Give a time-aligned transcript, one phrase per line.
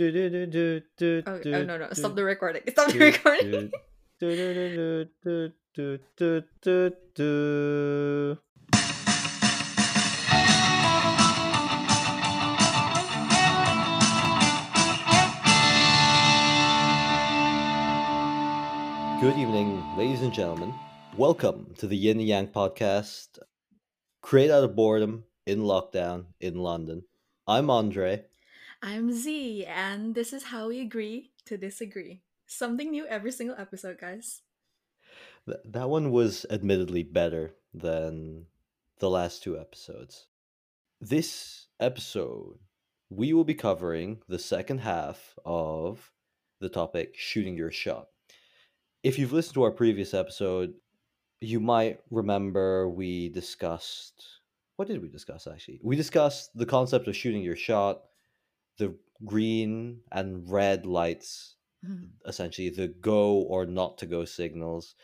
[0.00, 1.88] Do, do, do, do, do, Oh, oh no no!
[1.92, 2.62] Stop the recording!
[2.70, 3.70] Stop the recording!
[4.18, 8.38] do, do, do, do, do, do, do.
[19.20, 20.72] Good evening, ladies and gentlemen.
[21.18, 23.38] Welcome to the Yin and Yang podcast,
[24.22, 27.02] created out of boredom in lockdown in London.
[27.46, 28.24] I'm Andre.
[28.82, 32.22] I'm Z, and this is how we agree to disagree.
[32.46, 34.40] Something new every single episode, guys.
[35.46, 38.46] Th- that one was admittedly better than
[38.98, 40.28] the last two episodes.
[40.98, 42.58] This episode,
[43.10, 46.10] we will be covering the second half of
[46.60, 48.06] the topic shooting your shot.
[49.02, 50.72] If you've listened to our previous episode,
[51.42, 54.40] you might remember we discussed
[54.76, 55.78] what did we discuss actually?
[55.82, 58.00] We discussed the concept of shooting your shot,
[58.80, 62.10] the green and red lights, Mhm.
[62.26, 64.96] essentially the go or not to go signals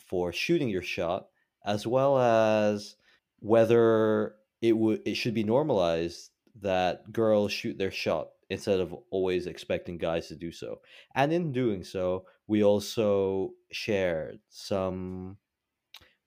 [0.00, 1.30] for shooting your shot,
[1.64, 2.96] as well as
[3.40, 9.46] whether it would it should be normalized that girls shoot their shot instead of always
[9.46, 10.80] expecting guys to do so.
[11.14, 15.38] And in doing so, we also shared some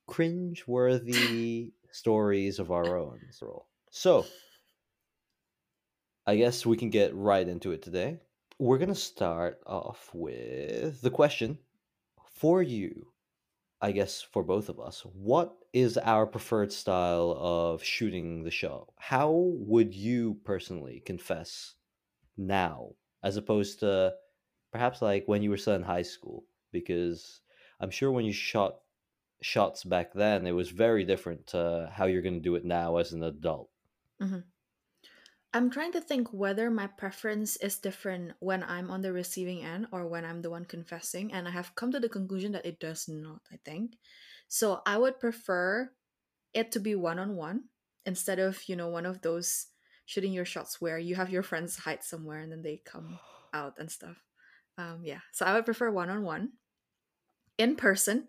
[0.08, 3.20] cringe-worthy stories of our own.
[3.31, 3.66] So,
[6.25, 8.19] I guess we can get right into it today.
[8.57, 11.57] We're going to start off with the question
[12.31, 13.07] for you,
[13.81, 15.01] I guess for both of us.
[15.13, 18.94] What is our preferred style of shooting the show?
[18.97, 21.73] How would you personally confess
[22.38, 24.13] now as opposed to
[24.71, 26.45] perhaps like when you were still in high school?
[26.71, 27.41] Because
[27.81, 28.75] I'm sure when you shot
[29.41, 32.95] shots back then, it was very different to how you're going to do it now
[32.95, 33.69] as an adult.
[34.21, 34.39] Mm-hmm.
[35.54, 39.86] I'm trying to think whether my preference is different when I'm on the receiving end
[39.92, 42.80] or when I'm the one confessing, and I have come to the conclusion that it
[42.80, 43.97] does not, I think.
[44.47, 45.92] So I would prefer
[46.53, 47.66] it to be one on one
[48.06, 49.68] instead of, you know, one of those
[50.06, 53.19] shooting your shots where you have your friends hide somewhere and then they come
[53.53, 54.18] out and stuff.
[54.78, 56.53] Um, yeah, so I would prefer one on one
[57.59, 58.28] in person.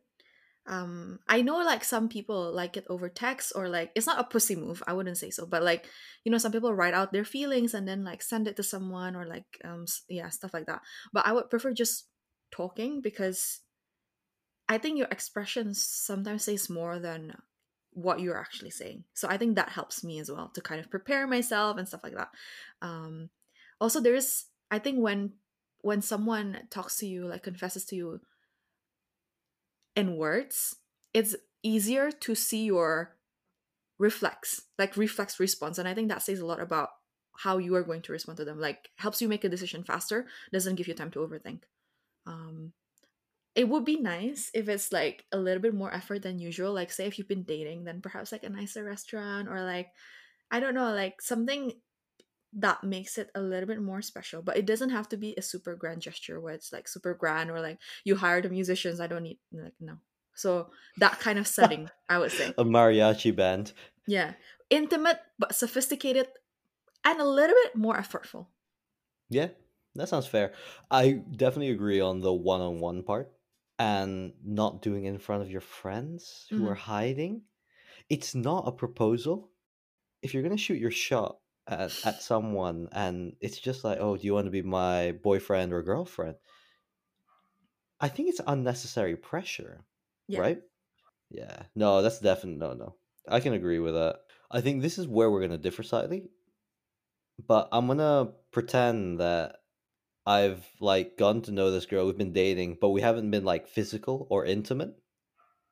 [0.66, 4.24] Um, I know like some people like it over text or like it's not a
[4.24, 4.82] pussy move.
[4.86, 5.86] I wouldn't say so, but like
[6.24, 9.14] you know, some people write out their feelings and then like send it to someone
[9.14, 10.80] or like um yeah stuff like that.
[11.12, 12.06] But I would prefer just
[12.50, 13.60] talking because
[14.68, 17.36] I think your expressions sometimes says more than
[17.92, 19.04] what you're actually saying.
[19.14, 22.02] So I think that helps me as well to kind of prepare myself and stuff
[22.02, 22.30] like that.
[22.82, 23.30] Um,
[23.80, 25.32] also, there's I think when
[25.82, 28.20] when someone talks to you like confesses to you
[29.96, 30.76] in words,
[31.12, 33.16] it's easier to see your
[33.98, 35.78] reflex, like reflex response.
[35.78, 36.90] And I think that says a lot about
[37.38, 38.60] how you are going to respond to them.
[38.60, 41.62] Like helps you make a decision faster, doesn't give you time to overthink.
[42.26, 42.72] Um
[43.54, 46.72] it would be nice if it's like a little bit more effort than usual.
[46.72, 49.88] Like say if you've been dating, then perhaps like a nicer restaurant or like
[50.50, 51.72] I don't know, like something
[52.56, 54.42] that makes it a little bit more special.
[54.42, 57.50] But it doesn't have to be a super grand gesture where it's like super grand
[57.50, 59.00] or like you hire the musicians.
[59.00, 59.98] I don't need like no.
[60.34, 62.52] So that kind of setting, I would say.
[62.58, 63.72] A mariachi band.
[64.06, 64.34] Yeah.
[64.70, 66.28] Intimate but sophisticated
[67.04, 68.46] and a little bit more effortful.
[69.30, 69.48] Yeah,
[69.94, 70.54] that sounds fair.
[70.90, 73.32] I definitely agree on the one on one part
[73.78, 76.70] and not doing it in front of your friends who Mhm.
[76.70, 77.42] are hiding.
[78.08, 79.50] It's not a proposal.
[80.22, 84.16] If you're going to shoot your shot at, at someone and it's just like, oh,
[84.16, 86.36] do you want to be my boyfriend or girlfriend?
[88.00, 89.84] I think it's unnecessary pressure,
[90.28, 90.40] Yeah.
[90.40, 90.58] right?
[91.30, 91.62] Yeah.
[91.74, 92.96] No, that's definitely no, no.
[93.28, 94.16] I can agree with that.
[94.50, 96.28] I think this is where we're going to differ slightly
[97.46, 99.56] but I'm gonna pretend that
[100.26, 102.06] I've like gone to know this girl.
[102.06, 104.94] We've been dating, but we haven't been like physical or intimate.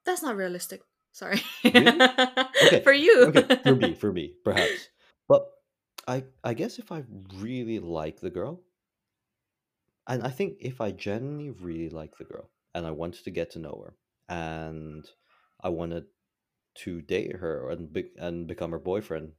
[0.04, 0.82] That's not realistic.
[1.12, 1.40] Sorry.
[1.64, 1.98] Really?
[2.64, 3.26] Okay, For you.
[3.28, 4.88] Okay, for me, for me, perhaps.
[5.28, 5.46] But
[6.06, 7.04] I, I guess if I
[7.34, 8.62] really like the girl,
[10.06, 13.50] and I think if I genuinely really like the girl, and I wanted to get
[13.52, 13.96] to know her,
[14.28, 15.08] and
[15.60, 16.06] I wanted
[16.76, 19.34] to date her and be, and become her boyfriend,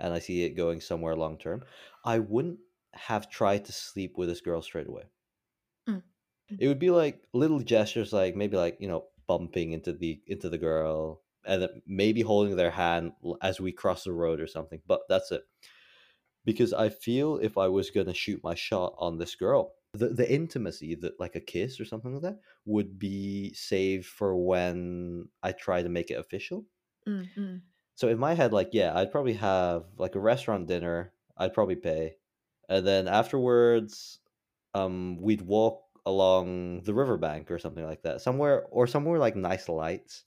[0.00, 1.64] and I see it going somewhere long term,
[2.04, 2.60] I wouldn't
[2.94, 5.04] have tried to sleep with this girl straight away.
[5.88, 6.02] Mm.
[6.58, 10.48] It would be like little gestures, like maybe like you know bumping into the into
[10.48, 13.12] the girl, and maybe holding their hand
[13.42, 14.80] as we cross the road or something.
[14.86, 15.44] But that's it.
[16.44, 20.30] Because I feel if I was gonna shoot my shot on this girl, the the
[20.30, 25.52] intimacy that like a kiss or something like that would be saved for when I
[25.52, 26.66] try to make it official.
[27.06, 27.60] Mm, mm.
[27.94, 31.12] So in my head, like, yeah, I'd probably have like a restaurant dinner.
[31.36, 32.16] I'd probably pay,
[32.68, 34.20] and then afterwards,
[34.74, 39.68] um, we'd walk along the riverbank or something like that, somewhere or somewhere like nice
[39.68, 40.24] lights.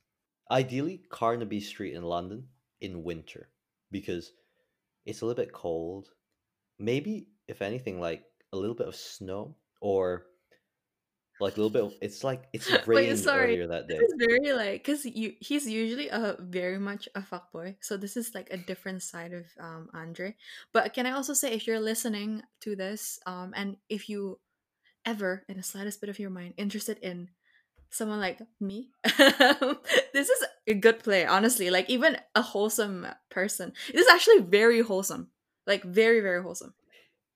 [0.50, 2.50] Ideally, Carnaby Street in London
[2.82, 3.50] in winter
[3.90, 4.34] because
[5.06, 6.08] it's a little bit cold.
[6.80, 10.26] Maybe, if anything, like a little bit of snow or
[11.40, 11.84] like a little bit.
[11.84, 13.54] Of, it's like it's Wait, sorry.
[13.54, 14.06] earlier that This day.
[14.06, 18.16] is very like because you he's usually a very much a fuck boy, So this
[18.18, 20.36] is like a different side of um Andre.
[20.74, 24.40] But can I also say if you're listening to this, um, and if you
[25.06, 27.30] ever in the slightest bit of your mind interested in
[27.90, 28.90] someone like me,
[30.14, 31.70] this is a good play, honestly.
[31.70, 33.74] Like even a wholesome person.
[33.92, 35.30] This is actually very wholesome.
[35.68, 36.74] Like very, very wholesome.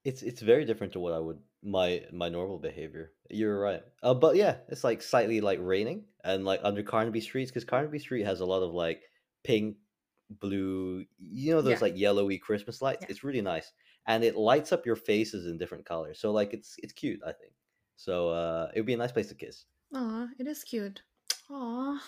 [0.03, 3.13] It's it's very different to what I would my my normal behavior.
[3.29, 3.81] You're right.
[4.03, 7.99] Uh, but yeah, it's like slightly like raining and like under Carnaby streets because Carnaby
[7.99, 9.01] Street has a lot of like
[9.43, 9.77] pink,
[10.29, 11.79] blue, you know those Yeah.
[11.81, 13.01] like yellowy Christmas lights.
[13.01, 13.07] Yeah.
[13.09, 13.71] It's really nice
[14.07, 16.19] and it lights up your faces in different colors.
[16.19, 17.19] So like it's it's cute.
[17.25, 17.53] I think
[17.95, 18.29] so.
[18.29, 19.65] Uh, it would be a nice place to kiss.
[19.93, 21.01] Aw, it is cute.
[21.49, 21.99] Aw.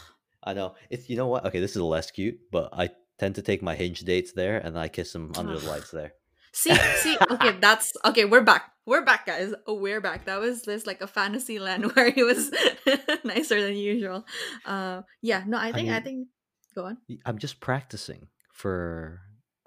[0.48, 1.46] I know it's you know what?
[1.46, 2.90] Okay, this is less cute, but I
[3.20, 6.14] tend to take my hinge dates there and I kiss them under the lights there.
[6.54, 8.26] See, see, okay, that's okay.
[8.26, 8.72] We're back.
[8.88, 9.54] We're back, guys.
[9.68, 10.26] Oh, we're back.
[10.26, 12.50] That was this like a fantasy land where he was
[13.24, 14.26] nicer than usual.
[14.66, 15.44] Uh, yeah.
[15.46, 16.28] No, I I think I mean, think.
[16.74, 16.98] Go on.
[17.26, 19.20] I'm just practicing for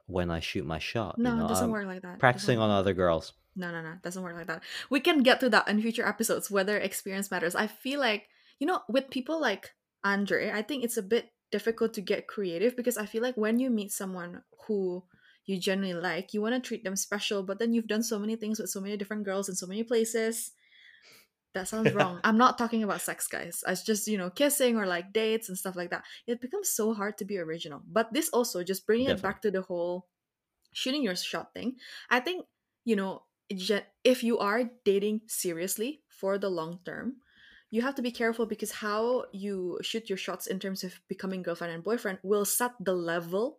[0.06, 1.15] when I shoot my shot.
[1.19, 2.19] You No, know, it doesn't I'm work like that.
[2.19, 3.35] Practicing on other girls.
[3.55, 3.93] No, no, no.
[3.93, 4.62] It doesn't work like that.
[4.88, 6.50] We can get to that in future episodes.
[6.50, 7.55] Whether experience matters.
[7.55, 8.27] I feel like
[8.59, 9.71] you know, with people like
[10.05, 13.58] Andre, I think it's a bit difficult to get creative because I feel like when
[13.58, 15.05] you meet someone who
[15.47, 18.37] you genuinely like, you want to treat them special, but then you've done so many
[18.37, 20.52] things with so many different girls in so many places.
[21.52, 22.20] That sounds wrong.
[22.23, 23.64] I'm not talking about sex, guys.
[23.67, 26.05] It's just, you know, kissing or like dates and stuff like that.
[26.26, 27.82] It becomes so hard to be original.
[27.91, 30.06] But this also, just bringing it back to the whole
[30.73, 31.75] shooting your shot thing,
[32.08, 32.46] I think,
[32.85, 33.25] you know,
[34.05, 37.17] if you are dating seriously for the long term,
[37.70, 41.43] you have to be careful because how you shoot your shots in terms of becoming
[41.43, 43.58] girlfriend and boyfriend will set the level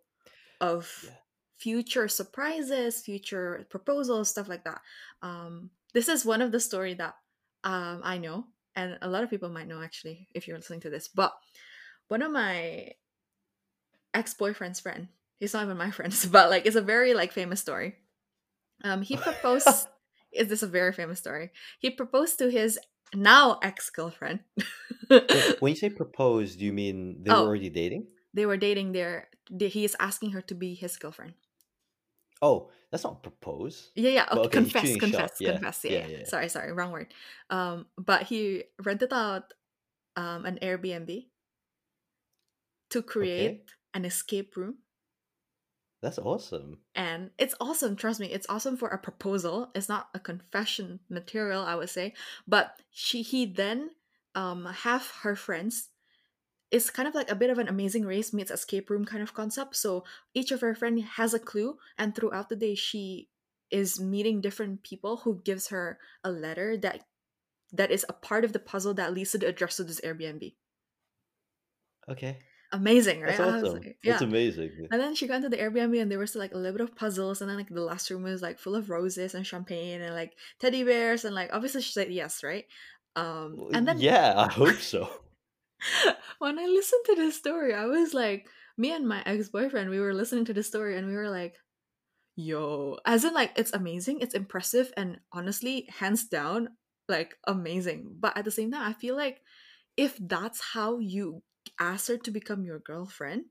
[0.60, 1.10] of Yeah.
[1.58, 4.80] future surprises, future proposals, stuff like that.
[5.22, 7.14] Um, this is one of the story that
[7.64, 10.90] um, I know, and a lot of people might know actually if you're listening to
[10.90, 11.08] this.
[11.08, 11.32] But
[12.08, 12.92] one of my
[14.14, 17.60] ex boyfriend's friend, he's not even my friend, but like it's a very like famous
[17.60, 17.96] story.
[18.84, 19.88] Um, he proposed.
[20.32, 21.50] is this a very famous story?
[21.78, 22.78] He proposed to his
[23.14, 24.40] now ex girlfriend.
[25.60, 27.46] When you say propose, do you mean they were Oh.
[27.46, 28.08] already dating?
[28.34, 28.92] they were dating.
[28.92, 31.34] There, he is asking her to be his girlfriend.
[32.40, 33.92] Oh, that's not propose.
[33.94, 34.26] Yeah, yeah.
[34.32, 35.84] Okay, okay, confess, shooting shot, confess, yeah, confess.
[35.84, 36.24] Yeah, yeah, yeah, yeah, yeah.
[36.26, 37.14] Sorry, sorry, wrong word.
[37.50, 39.52] Um, but he rented out
[40.16, 41.28] um an Airbnb
[42.90, 44.81] to create an escape room,
[46.02, 46.78] That's awesome.
[46.96, 47.94] and it's awesome.
[47.94, 49.70] Trust me, it's awesome for a proposal.
[49.74, 52.14] It's not a confession material, I would say.
[52.46, 53.90] But she, he then
[54.34, 55.88] um have her friends.
[56.72, 59.34] It's kind of like a bit of an amazing race meets escape room kind of
[59.34, 59.76] concept.
[59.76, 60.04] So
[60.34, 63.28] each of her friend has a clue, and throughout the day, she
[63.70, 67.04] is meeting different people who gives her a letter that
[67.72, 70.54] that is a part of the puzzle that leads to the address of this Airbnb.
[72.08, 72.38] Okay,
[72.72, 73.36] Amazing, right?
[73.36, 73.82] that's awesome.
[73.82, 74.88] like, That's amazing.
[74.90, 76.96] And then she got into the Airbnb and there was like a little bit of
[76.96, 80.14] puzzles and then like the last room was like full of roses and champagne and
[80.14, 82.64] like teddy bears and like obviously she said yes, right?
[83.14, 85.08] Um and then yeah, I hope so.
[86.38, 88.46] when I listened to this story, I was like,
[88.78, 91.56] me and my ex boyfriend, we were listening to the story and we were like,
[92.36, 96.70] yo, as in, like, it's amazing, it's impressive, and honestly, hands down,
[97.08, 98.16] like, amazing.
[98.18, 99.40] But at the same time, I feel like
[99.96, 101.42] if that's how you
[101.78, 103.46] ask her to become your girlfriend,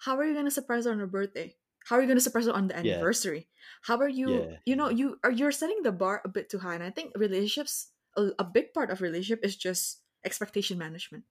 [0.00, 1.56] how are you going to surprise her on her birthday?
[1.86, 3.08] How are you going to surprise her on the Yeah.
[3.16, 3.48] anniversary?
[3.82, 6.58] How are you, Yeah, you know, you are you're setting the bar a bit too
[6.60, 6.74] high.
[6.74, 11.24] And I think relationships, a, a big part of relationship is just expectation management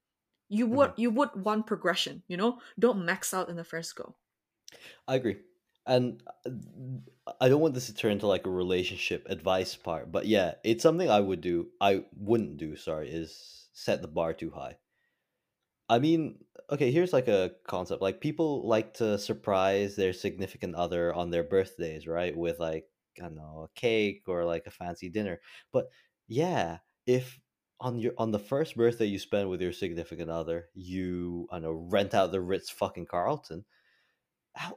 [0.49, 0.97] you would Mhm.
[0.97, 4.15] you would want progression you know don't max out in the first go
[5.07, 5.41] I agree.
[5.85, 10.25] And uh, I don't want this to turn into like a relationship advice part, but
[10.27, 11.71] yeah, it's something I would do.
[11.81, 14.77] I wouldn't do, sorry, is set the bar too high.
[15.89, 16.39] I mean,
[16.71, 18.01] okay, here's like a concept.
[18.01, 22.35] Like people like to surprise their significant other on their birthdays, right?
[22.35, 22.85] With like,
[23.19, 25.39] I don't know, a cake or like a fancy dinner.
[25.71, 25.87] But
[26.27, 27.39] yeah, if
[27.79, 31.63] on your on the first birthday you spend with your significant other, you I don't
[31.63, 33.65] know, rent out the Ritz fucking Carlton.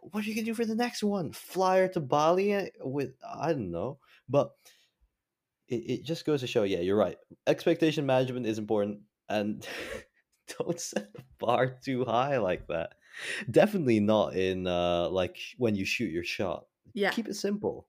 [0.01, 1.33] What are you gonna do for the next one?
[1.33, 3.99] Fly her to Bali eh, with I don't know,
[4.29, 4.53] but
[5.69, 6.63] it, it just goes to show.
[6.63, 7.17] Yeah, you're right.
[7.47, 9.67] Expectation management is important, and
[10.59, 12.95] don't set the bar too high like that.
[13.51, 16.67] Definitely not in uh like when you shoot your shot.
[16.95, 17.89] yeah Keep it simple.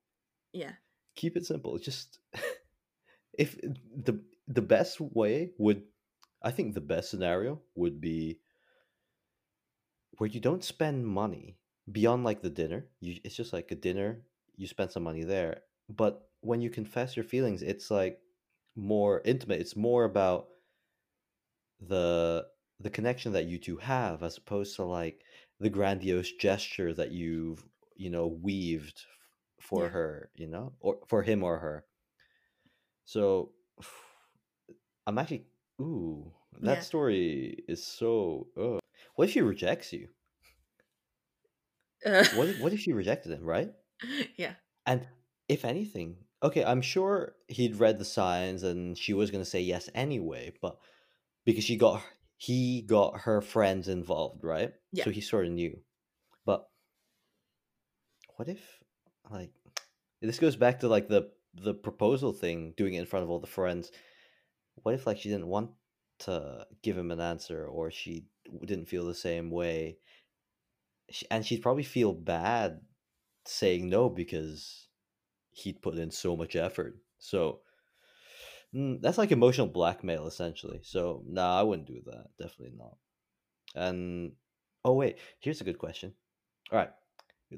[0.53, 0.73] yeah
[1.15, 1.77] keep it simple.
[1.77, 2.19] Just
[3.37, 5.83] if the the best way would
[6.43, 8.39] I think the best scenario would be
[10.17, 11.57] where you don't spend money
[11.91, 12.85] beyond like the dinner.
[12.99, 14.21] You it's just like a dinner,
[14.55, 15.61] you spend some money there.
[15.89, 18.19] But when you confess your feelings, it's like
[18.75, 19.59] more intimate.
[19.61, 20.47] It's more about
[21.79, 22.47] the
[22.79, 25.23] the connection that you two have as opposed to like
[25.59, 27.65] the grandiose gesture that you've,
[27.95, 29.05] you know, weaved
[29.59, 29.89] for Yeah.
[29.89, 31.85] her, you know, or for him or her.
[33.05, 33.53] So
[35.07, 35.47] I'm actually
[35.81, 36.83] ooh, that Yeah.
[36.83, 38.79] story is so ugh.
[39.15, 40.09] What if she rejects you?
[42.05, 43.73] Uh, What if, what if she rejected him, right?
[44.37, 44.55] yeah.
[44.85, 45.07] And
[45.47, 49.89] if anything, okay, I'm sure he'd read the signs and she was gonna say yes
[49.93, 50.79] anyway, but
[51.47, 52.03] because she got
[52.35, 54.73] he got her friends involved, right?
[54.91, 55.05] Yeah.
[55.05, 55.79] So he sort of knew.
[56.45, 56.67] But
[58.35, 58.59] what if
[59.31, 59.51] like
[60.21, 63.39] this goes back to like the the proposal thing, doing it in front of all
[63.39, 63.91] the friends.
[64.83, 65.71] What if like she didn't want
[66.19, 68.25] to give him an answer or she
[68.65, 69.97] didn't feel the same way?
[71.09, 72.81] She, and she'd probably feel bad
[73.45, 74.89] saying no because
[75.51, 76.97] he'd put in so much effort.
[77.17, 77.61] So
[78.73, 80.79] mm, that's like emotional blackmail essentially.
[80.83, 82.27] So nah, I wouldn't do that.
[82.39, 82.97] Definitely not.
[83.75, 84.33] And
[84.85, 86.13] oh wait, here's a good question.
[86.71, 86.91] All right.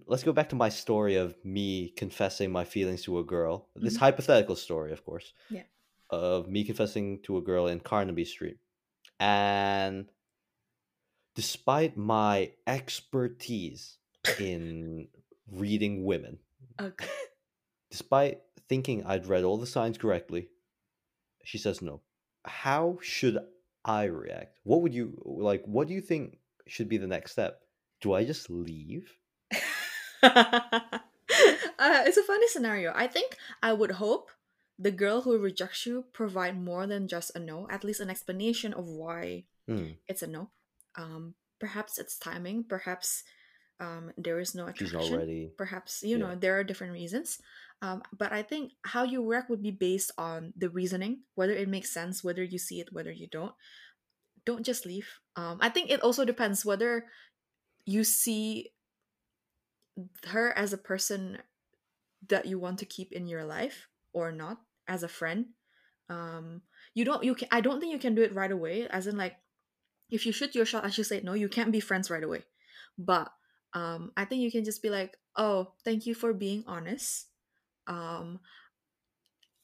[0.05, 3.69] Let's go back to my story of me confessing my feelings to a girl.
[3.75, 3.99] This Mhm.
[4.01, 5.33] hypothetical story, of course.
[5.49, 5.63] Yeah.
[6.11, 8.59] Of me confessing to a girl in Carnaby Street.
[9.19, 10.09] And
[11.35, 13.97] despite my expertise
[14.39, 15.07] in
[15.47, 16.39] reading women,
[16.79, 17.07] Okay.
[17.89, 20.49] despite thinking I'd read all the signs correctly,
[21.49, 22.01] she says no.
[22.45, 23.37] How should
[23.83, 24.59] I react?
[24.63, 25.63] What would you like?
[25.65, 26.37] What do you think
[26.67, 27.61] should be the next step?
[28.01, 29.17] Do I just leave?
[30.23, 30.99] uh,
[32.05, 32.91] it's a funny scenario.
[32.95, 34.29] I think I would hope
[34.77, 38.73] the girl who rejects you provide more than just a no, at least an explanation
[38.73, 40.49] of why Hmm, it's a no.
[40.95, 42.63] Um, perhaps it's timing.
[42.63, 43.23] Perhaps
[43.79, 44.99] um, there is no attraction.
[44.99, 45.51] she's not ready.
[45.57, 46.23] Perhaps you Yeah.
[46.29, 47.39] know there are different reasons.
[47.81, 51.69] Um, but I think how you work would be based on the reasoning, whether it
[51.69, 53.53] makes sense, whether you see it, whether you don't.
[54.45, 55.07] Don't just leave.
[55.35, 57.05] Um, I think it also depends whether
[57.85, 58.71] you see
[60.27, 61.39] her as a person
[62.27, 65.45] that you want to keep in your life or not as a friend
[66.09, 66.61] um
[66.93, 69.17] you don't you can i don't think you can do it right away as in
[69.17, 69.37] like
[70.09, 72.43] if you shoot your shot and she say no you can't be friends right away
[72.97, 73.31] but
[73.73, 77.28] um i think you can just be like oh thank you for being honest
[77.87, 78.39] um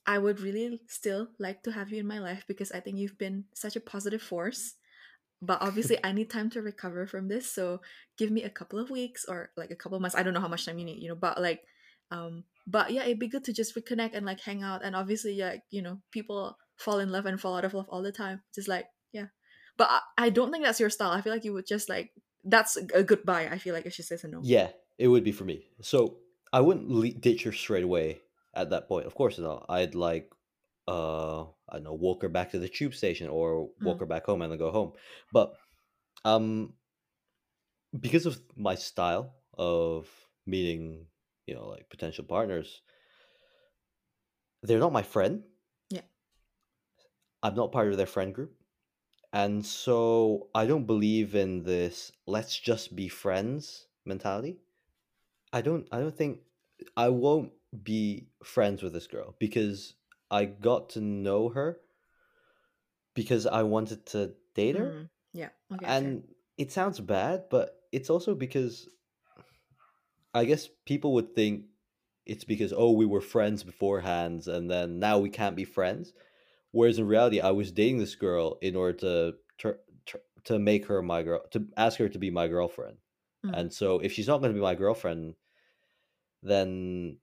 [0.05, 3.17] i would really still like to have you in my life because i think you've
[3.17, 4.75] been such a positive force.
[5.41, 7.81] But obviously i need time to recover from this so
[8.17, 10.15] give me a couple of weeks or like a couple of months.
[10.15, 11.61] I don't know how much time you need you know but like
[12.11, 14.83] um but yeah it'd be good to just reconnect and like hang out.
[14.83, 18.01] And obviously yeah you know people fall in love and fall out of love all
[18.01, 18.41] the time.
[18.53, 19.27] Just like yeah.
[19.77, 21.11] But i, I don't think that's your style.
[21.11, 22.11] I feel like you would just like
[22.45, 24.39] that's a goodbye i feel like if she says a no.
[24.43, 25.65] Yeah, it would be for me.
[25.81, 26.17] So
[26.55, 28.21] I wouldn't le- ditch her straight away
[28.53, 29.05] at that point.
[29.05, 29.65] Of course not.
[29.67, 30.31] I'd like,
[30.87, 34.03] uh, I don't know, walk her back to the tube station or walk Mm.
[34.03, 34.93] her back home and then go home.
[35.33, 35.47] But
[36.23, 36.73] um,
[37.99, 40.07] because of my style of
[40.45, 41.07] meeting,
[41.45, 42.81] you know, like potential partners,
[44.63, 45.43] they're not my friend.
[45.89, 46.07] Yeah.
[47.43, 48.55] I'm not part of their friend group.
[49.33, 54.61] And so I don't believe in this let's just be friends mentality.
[55.51, 56.39] I don't I don't think
[56.95, 57.51] I won't
[57.83, 59.95] be friends with this girl because
[60.31, 61.79] I got to know her
[63.13, 64.85] because I wanted to date her.
[64.85, 65.85] Mm, yeah okay.
[65.85, 66.23] And
[66.57, 68.87] it sounds bad, but it's also because
[70.33, 71.65] I guess people would think
[72.25, 76.13] it's because oh we were friends beforehand and then now we can't be friends.
[76.71, 79.35] Whereas in reality, I was dating this girl in order to
[80.45, 82.97] to make her my girl to ask her to be my girlfriend.
[83.45, 83.57] Mm.
[83.57, 85.35] And so if she's not going to be my girlfriend,
[86.45, 87.17] then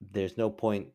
[0.00, 0.88] there's no point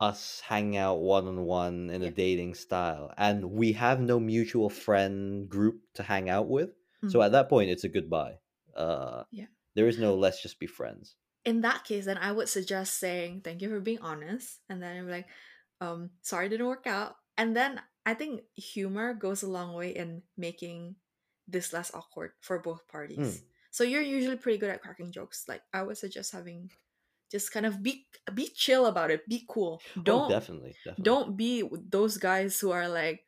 [0.00, 3.12] us hanging out one on one in a dating style.
[3.16, 6.70] And we have no mutual friend group to hang out with.
[7.08, 7.26] So Mm.
[7.26, 8.38] at that point, it's a goodbye.
[8.74, 9.46] Uh, Yeah.
[9.74, 11.16] There is no let's just be friends.
[11.44, 14.98] in that case then i would suggest saying thank you for being honest and then
[14.98, 15.28] I'm like
[15.80, 19.90] um sorry it didn't work out and then i think humor goes a long way
[19.94, 20.96] in making
[21.46, 25.44] this less awkward for both parties so you're usually pretty good at cracking jokes.
[25.48, 26.70] Like i would suggest having
[27.30, 29.28] just kind of be be chill about it.
[29.28, 29.80] Be cool.
[29.96, 31.04] Oh, don't definitely, definitely.
[31.04, 33.24] don't be those guys who are like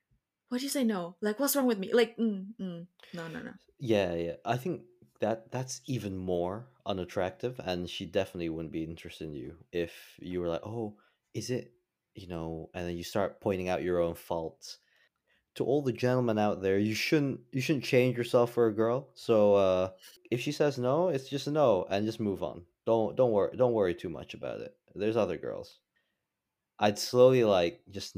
[0.48, 0.84] why'd you say?
[0.84, 1.16] No.
[1.20, 1.92] Like what's wrong with me?
[1.92, 3.52] Like mm, mm, no no no.
[3.78, 4.36] Yeah, yeah.
[4.44, 4.82] I think
[5.20, 10.40] that that's even more unattractive and she definitely wouldn't be interested in you if you
[10.40, 10.96] were like oh
[11.34, 11.72] is it?
[12.14, 14.78] You know and then you start pointing out your own faults
[15.54, 19.08] to all the gentlemen out there you shouldn't you shouldn't change yourself for a girl
[19.14, 19.88] so uh
[20.30, 23.56] if she says no it's just a no and just move on don't don't worry
[23.56, 25.78] don't worry too much about it there's other girls
[26.78, 28.16] i'd slowly like just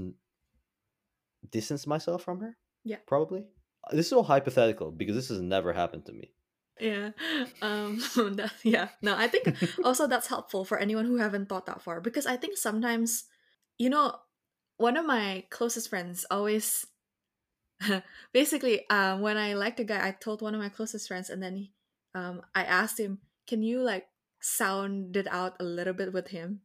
[1.51, 2.99] distance myself from her Yeah.
[3.07, 3.45] probably
[3.91, 6.33] this is all hypothetical because this has never happened to me
[6.81, 7.11] Yeah.
[7.62, 7.99] Um
[8.37, 8.89] that, yeah.
[9.03, 12.37] No, I think also that's helpful for anyone who haven't thought that far because I
[12.37, 13.25] think sometimes
[13.79, 14.17] you know
[14.77, 16.87] one of my closest friends always
[18.33, 21.43] basically um when I liked a guy I told one of my closest friends and
[21.43, 21.73] then he,
[22.15, 24.07] um I asked him can you like
[24.41, 26.61] sound it out a little bit with him?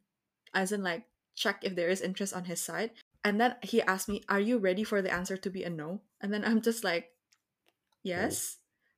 [0.54, 1.06] As in like
[1.36, 2.92] check if there is interest on his side.
[3.24, 6.02] And then he asked me are you ready for the answer to be a no?
[6.22, 7.12] And then I'm just like
[8.04, 8.58] yes.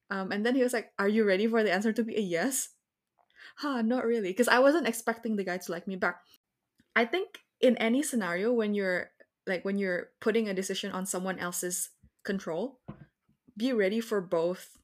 [0.10, 2.22] Um and then he was like are you ready for the answer to be a
[2.22, 2.70] yes?
[3.60, 6.22] Huh not really because I wasn't expecting the guy to like me back
[6.96, 9.12] I think in any scenario when you're
[9.48, 11.90] like when you're putting a decision on someone else's
[12.24, 12.80] control,
[13.58, 14.78] be ready for both.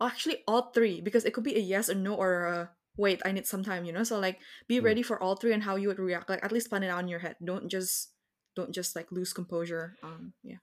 [0.00, 3.22] Actually, all three because it could be a yes or no or a wait.
[3.24, 3.84] I need some time.
[3.84, 4.84] You know, so like be Mm.
[4.84, 6.28] ready for all three and how you would react.
[6.28, 7.36] Like at least plan it out in your head.
[7.44, 8.10] Don't just
[8.56, 9.96] don't just like lose composure.
[10.02, 10.58] Um, yeah.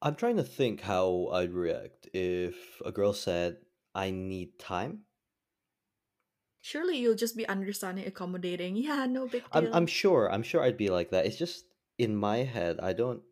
[0.00, 3.58] I'm trying to think how I'd react if a girl said,
[3.94, 5.04] I need time.
[6.62, 8.76] Surely you'll just be understanding, accommodating.
[8.80, 9.68] Yeah, no big I'm.
[9.72, 11.26] I'm sure, I'm sure I'd be like that.
[11.26, 11.64] It's just
[11.98, 13.22] in my head, I don't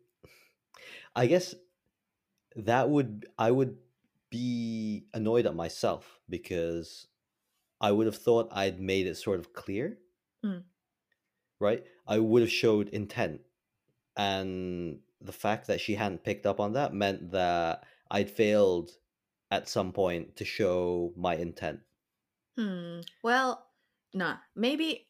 [1.15, 1.55] I guess
[2.55, 3.77] that would I would
[4.29, 7.07] be annoyed at myself because
[7.81, 9.97] I would have thought I'd made it sort of clear,
[10.45, 10.63] Mm.
[11.59, 11.83] right?
[12.07, 13.41] I would have showed intent.
[14.17, 18.91] And the fact that she hadn't picked up on that meant that I'd failed
[19.51, 21.79] at some point to show my intent.
[22.57, 22.99] Hmm.
[23.23, 23.65] Well,
[24.13, 24.37] nah.
[24.55, 25.07] Maybe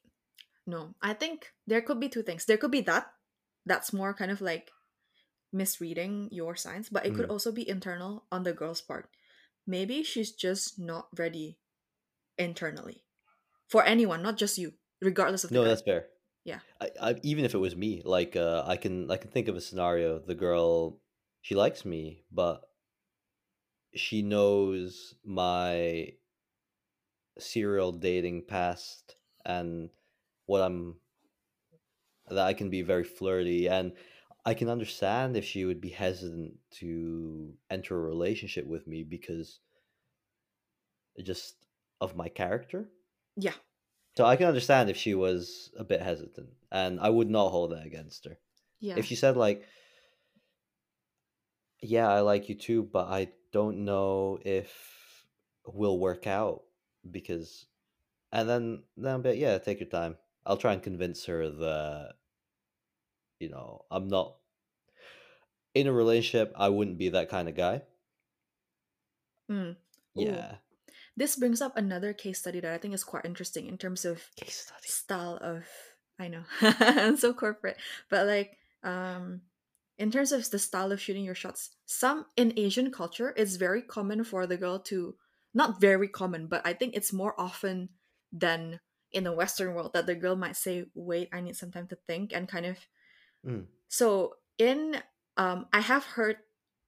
[0.67, 0.93] no.
[1.01, 2.45] I think there could be two things.
[2.45, 3.11] There could be that.
[3.65, 4.71] That's more kind of like
[5.51, 7.29] misreading your signs, but it could Mhm.
[7.29, 9.09] also be internal on the girl's part.
[9.67, 11.59] Maybe she's just not ready
[12.37, 13.05] internally
[13.67, 16.09] for anyone, not just you, regardless of the No, that's fair.
[16.43, 16.61] Yeah.
[16.81, 19.55] I, I even if it was me, like uh, I can I can think of
[19.55, 20.19] a scenario.
[20.19, 21.01] The girl,
[21.41, 22.63] she likes me, but
[23.95, 26.13] she knows my
[27.39, 29.89] serial dating past and
[30.45, 30.99] what I'm
[32.27, 33.93] that I can be very flirty and
[34.49, 39.59] I can understand if she would be hesitant to enter a relationship with me because
[41.23, 41.67] just
[42.01, 42.89] of my character.
[43.35, 43.53] Yeah.
[44.17, 47.73] So I can understand if she was a bit hesitant and I would not hold
[47.73, 48.39] that against her.
[48.79, 48.95] Yeah.
[48.97, 49.65] If she said like
[51.83, 55.27] yeah, I like you too, but I don't know if
[55.63, 56.63] we'll work out
[57.11, 57.67] because
[58.31, 60.17] and then then I'll be like, yeah, take your time.
[60.43, 62.13] I'll try and convince her that
[63.39, 64.38] you know, I'm not
[65.79, 67.81] in a relationship, I wouldn't be that kind of guy.
[69.49, 69.75] Mm.
[70.15, 70.55] Yeah.
[71.17, 74.23] This brings up another case study that I think is quite interesting in terms of
[74.37, 74.87] Case study.
[74.87, 75.65] style of
[76.19, 77.77] I know I'm so corporate,
[78.09, 79.41] but like um
[79.97, 83.81] in terms of the style of shooting your shots, some in Asian culture, it's very
[83.81, 85.15] common for the girl to
[85.53, 87.89] not very common, but I think it's more often
[88.31, 88.79] than
[89.11, 91.97] in the Western world that the girl might say, "Wait, I need some time to
[92.07, 92.77] think," and kind of.
[93.45, 93.65] Mm.
[93.89, 95.01] So in
[95.39, 96.37] um, I have heard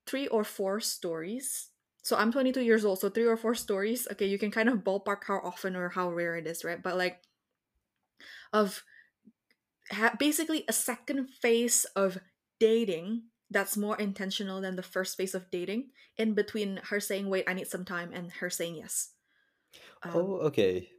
[0.06, 1.70] three or four stories.
[2.04, 4.08] So I'm 22 years old, so three or four stories.
[4.12, 6.84] Okay, you can kind of ballpark how often or how rare it is, right?
[6.84, 7.24] But like
[8.54, 8.84] of
[9.92, 12.20] ha- basically a second phase of
[12.60, 17.46] dating that's more intentional than the first phase of dating in between her saying wait
[17.48, 19.14] i need some time and her saying yes
[20.04, 20.90] um, Oh, okay.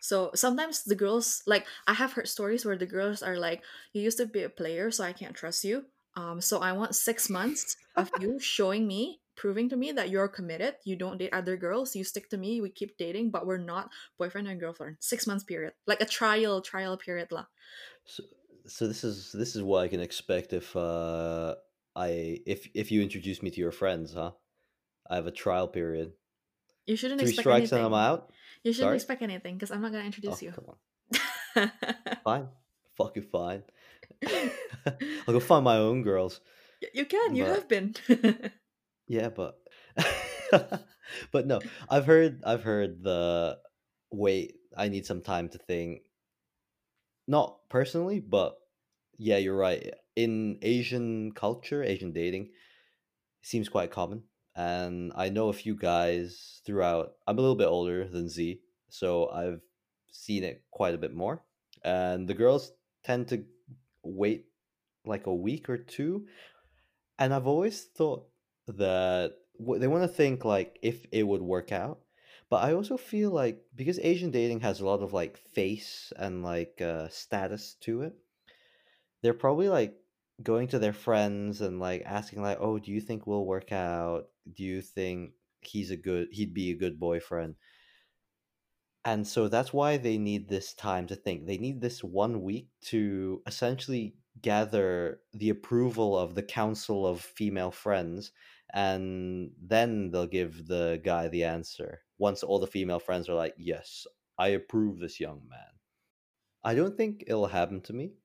[0.00, 4.02] so sometimes the girls like i have heard stories where the girls are like you
[4.02, 7.28] used to be a player so i can't trust you um, so i want six
[7.30, 11.56] months of you showing me proving to me that you're committed you don't date other
[11.56, 15.26] girls you stick to me we keep dating but we're not boyfriend and girlfriend six
[15.26, 17.44] months period like a trial trial period lah.
[18.06, 18.22] So
[18.66, 21.54] so this is this is what I can expect if uh
[21.94, 24.32] I if if you introduce me to your friends, huh?
[25.08, 26.12] I have a trial period.
[26.86, 28.32] you shouldn't Three expect strikes anything and I'm out.
[28.64, 28.96] you shouldn't Sorry?
[28.96, 30.78] expect anything because i'm not gonna Oh, introduce you come on.
[32.24, 32.48] Fine.
[32.96, 33.62] Fucking fine.
[35.26, 36.40] I'll go find my own girls.
[36.94, 37.94] You can you But have been
[39.08, 39.58] yeah, but
[41.32, 43.58] but no, I've heard I've heard the
[44.10, 46.02] wait, I need some time to think.
[47.26, 48.56] Not personally, but
[49.18, 49.94] yeah, you're right.
[50.14, 52.50] In Asian culture, Asian dating,
[53.42, 54.24] seems quite common.
[54.56, 57.14] and I know a few guys throughout.
[57.26, 59.60] I'm a little bit older than Z, so I've
[60.10, 61.42] seen it quite a bit more.
[61.84, 62.72] And the girls
[63.04, 63.44] tend to
[64.06, 64.46] wait
[65.04, 66.26] like a week or two,
[67.18, 68.28] and I've always thought
[68.68, 72.00] that they want to think like if it would work out.
[72.48, 76.44] But I also feel like because Asian dating has a lot of like face and
[76.44, 78.14] like uh, status to it,
[79.22, 79.96] they're probably like
[80.42, 84.28] going to their friends and like asking like, "Oh, do you think we'll work out?
[84.54, 87.56] Do you think he's a good he'd be a good boyfriend?"
[89.06, 91.46] And so that's why they need this time to think.
[91.46, 97.70] They need this one week to essentially gather the approval of the council of female
[97.70, 98.32] friends
[98.74, 102.02] and then they'll give the guy the answer.
[102.18, 104.06] Once all the female friends are like, "Yes,
[104.38, 105.78] I approve this young man."
[106.64, 108.16] I don't think it'll happen to me.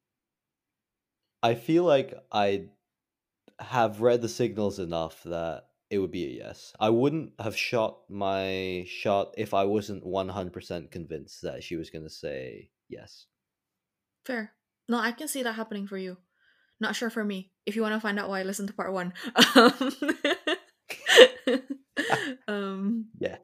[1.43, 2.69] I feel like I
[3.59, 6.73] have read the signals enough that it would be a yes.
[6.79, 12.05] I wouldn't have shot my shot if I wasn't 100% convinced that she was going
[12.05, 13.25] to say yes.
[14.25, 14.53] Fair.
[14.87, 16.15] No, I can see that happening for you.
[16.79, 17.51] Not sure for me.
[17.65, 19.13] If you want to find out why, listen to part one.
[22.47, 23.37] um, Yeah,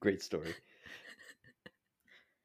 [0.00, 0.54] great story.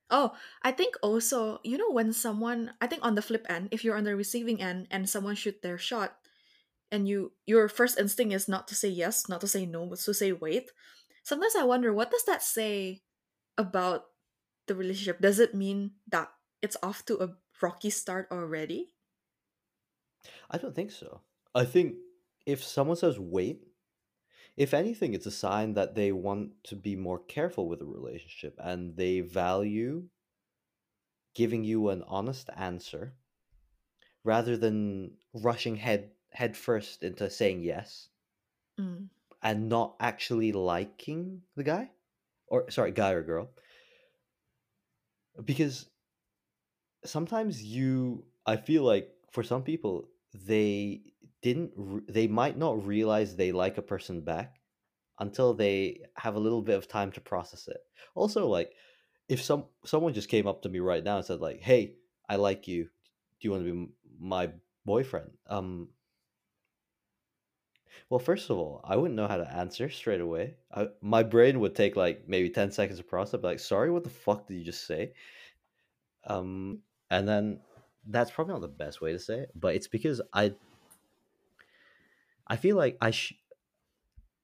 [0.10, 0.32] oh,
[0.64, 3.98] I think also, you know, when someone, I think on the flip end, if you're
[3.98, 6.16] on the receiving end and someone shoot their shot,
[6.92, 10.00] and you your first instinct is not to say yes, not to say no, but
[10.00, 10.72] to say wait.
[11.24, 13.02] Sometimes I wonder what does that say
[13.58, 14.06] about
[14.68, 15.22] the relationship?
[15.22, 16.30] Does it mean that
[16.62, 18.94] it's off to a rocky start already?
[20.50, 21.22] I don't think so.
[21.56, 21.96] I think
[22.46, 23.64] if someone says wait,
[24.58, 28.60] if anything, it's a sign that they want to be more careful with the relationship
[28.62, 30.04] and they value
[31.34, 33.14] giving you an honest answer
[34.24, 38.10] rather than rushing head head first into saying yes
[38.80, 39.10] Mm.
[39.44, 41.92] and not actually liking the guy
[42.48, 43.50] or sorry guy or girl.
[45.44, 45.90] Because
[47.06, 50.08] sometimes you i feel like for some people
[50.46, 51.02] they
[51.42, 54.58] didn't re- they might not realize they like a person back
[55.20, 57.78] until they have a little bit of time to process it.
[58.16, 58.72] Also like
[59.30, 61.96] if some someone just came up to me right now and said like hey
[62.30, 62.84] i like you.
[62.86, 64.52] Do you want to be my
[64.86, 65.32] boyfriend?
[65.48, 65.90] Um
[68.10, 70.56] well first of all i wouldn't know how to answer straight away.
[70.74, 73.92] I, my brain would take like maybe 10 seconds to process I'd be like sorry
[73.92, 75.14] what the fuck did you just say?
[76.26, 77.60] Um and then
[78.08, 80.54] that's probably not the best way to say it but it's because i
[82.48, 83.36] i feel like i sh-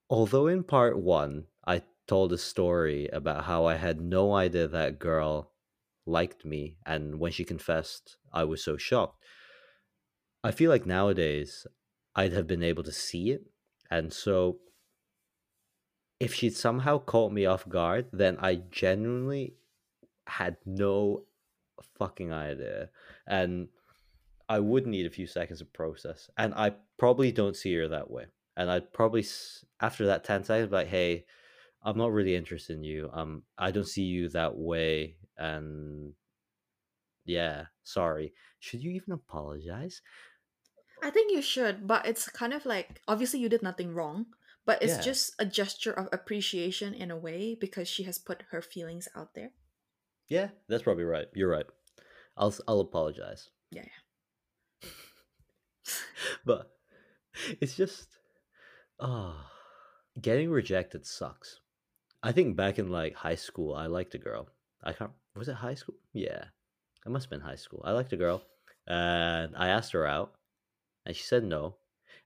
[0.08, 5.00] although in part one i told a story about how i had no idea that
[5.00, 5.50] girl
[6.06, 9.22] liked me and when she confessed i was so shocked.
[10.44, 11.66] I feel like nowadays
[12.18, 13.42] i'd have been able to see it.
[13.90, 14.58] And so
[16.20, 19.54] if she'd somehow caught me off guard then i genuinely
[20.26, 21.24] had no
[21.96, 22.90] fucking idea.
[23.26, 23.68] And
[24.48, 26.28] i would need a few seconds of process.
[26.36, 28.26] And i probably don't see her that way.
[28.56, 29.24] And i'd probably
[29.80, 31.24] after that 10 seconds be like hey
[31.84, 33.10] i'm not really interested in you.
[33.12, 35.16] Um i don't see you that way.
[35.36, 36.14] And
[37.24, 38.32] yeah sorry.
[38.58, 40.02] Should you even apologize
[41.02, 44.26] I think you should, but it's kind of like obviously you did nothing wrong,
[44.66, 45.02] but it's yeah.
[45.02, 49.34] just a gesture of appreciation in a way because she has put her feelings out
[49.34, 49.50] there.
[50.28, 51.26] yeah that's probably right.
[51.34, 51.66] You're right.
[52.36, 53.50] I'll s- i'll apologize.
[53.70, 53.88] Yeah.
[56.44, 56.70] but
[57.60, 58.08] it's just
[59.00, 59.34] oh
[60.20, 61.60] getting rejected sucks.
[62.22, 64.48] I think back in like high school i liked a girl.
[64.82, 65.96] I can't was it high school?
[66.12, 66.44] Yeah.
[67.06, 67.82] It must have been high school.
[67.84, 68.42] I liked a girl
[68.88, 70.32] and i asked her out
[71.08, 71.76] and she said no.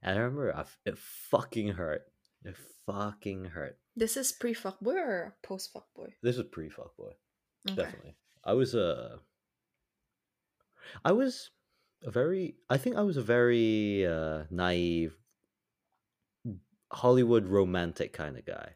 [0.03, 2.03] And i remember I f it fucking hurt.
[2.45, 3.79] It fucking hurt.
[3.97, 6.11] This is pre fuckboy or post fuckboy?
[6.23, 7.15] this is pre fuckboy
[7.71, 7.77] Okay.
[7.77, 8.17] definitely.
[8.45, 9.21] I was a
[11.05, 11.51] i was
[12.03, 15.15] a very i think i was a very uh naive
[16.91, 18.75] hollywood romantic kind of guy.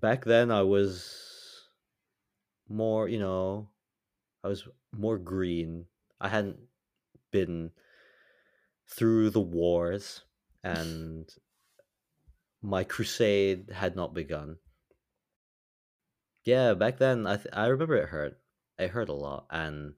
[0.00, 1.68] Back then i was
[2.68, 3.68] more you know
[4.42, 5.84] i was more green.
[6.20, 6.56] I hadn't
[7.30, 7.70] been
[8.88, 10.22] through the wars
[10.64, 11.28] and
[12.62, 14.56] my crusade had not begun
[16.44, 18.38] yeah back then i th- i remember it hurt
[18.78, 19.94] it hurt a lot and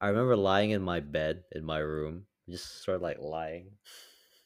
[0.00, 3.70] i remember lying in my bed in my room just sort of like lying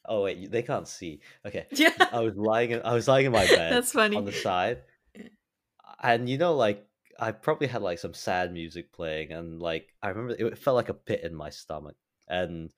[0.06, 1.90] oh wait they can't see okay Yeah.
[2.12, 4.16] i was lying in, i was lying in my bed That's funny.
[4.16, 4.82] on the side
[6.02, 6.86] and you know like
[7.18, 10.90] i probably had like some sad music playing and like i remember it felt like
[10.90, 11.96] a pit in my stomach
[12.28, 12.70] and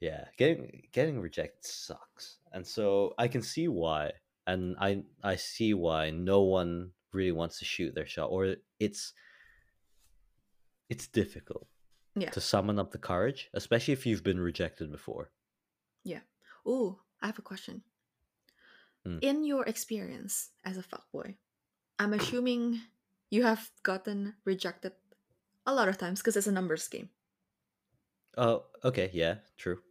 [0.00, 4.12] yeah, getting getting rejected sucks, and so I can see why,
[4.46, 9.12] and I I see why no one really wants to shoot their shot, or it's
[10.88, 11.66] it's difficult
[12.14, 12.30] Yeah.
[12.30, 15.32] to summon up the courage, especially if you've been rejected before.
[16.04, 16.20] Yeah.
[16.64, 17.82] Oh, I have a question.
[19.06, 19.18] Mm.
[19.22, 21.36] In your experience as a fuckboy,
[21.98, 22.80] I'm assuming
[23.30, 24.92] you have gotten rejected
[25.66, 27.10] a lot of times because it's a numbers game.
[28.36, 29.82] Oh, okay, yeah, true.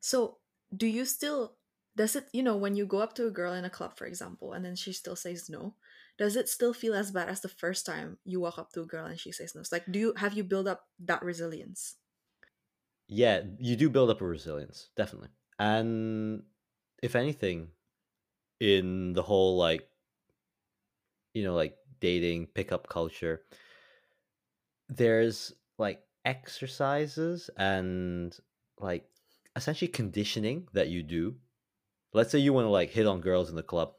[0.00, 0.38] So,
[0.74, 1.56] do you still
[1.96, 4.06] does it, you know, when you go up to a girl in a club, for
[4.06, 5.74] example, and then she still says no,
[6.16, 8.86] does it still feel as bad as the first time you walk up to a
[8.86, 9.60] girl and she says no?
[9.60, 11.96] It's like, do you have you build up that resilience?
[13.08, 15.30] Yeah, you do build up a resilience, definitely.
[15.58, 16.44] And
[17.02, 17.72] if anything,
[18.60, 19.90] in the whole like
[21.34, 23.44] you know, like dating, pickup culture,
[24.88, 28.36] there's like exercises and
[28.78, 29.08] like
[29.56, 31.36] essentially conditioning that you do.
[32.12, 33.94] Let's say you want to like hit on girls in the club.